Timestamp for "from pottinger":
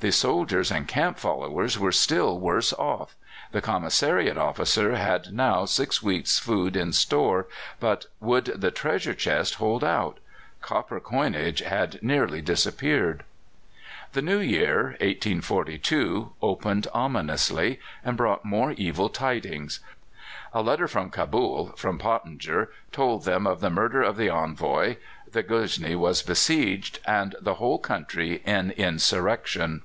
21.76-22.70